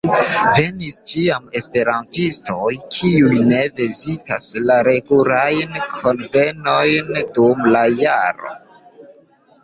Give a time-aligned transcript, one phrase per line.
[0.57, 8.55] Venis ĉiam esperantistoj, kiuj ne vizitas la regulajn kunvenojn dum la jaro.